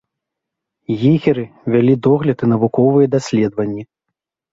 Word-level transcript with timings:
Егеры 1.09 1.43
вялі 1.73 1.93
догляд 2.07 2.37
і 2.47 2.49
навуковыя 2.53 3.11
даследаванні. 3.17 3.83